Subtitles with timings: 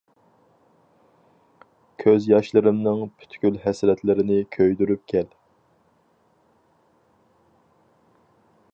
[2.03, 5.29] كۆز ياشلىرىمنىڭ پۈتكۈل ھەسرەتلىرىنى كۆيدۈرۈپ كەل.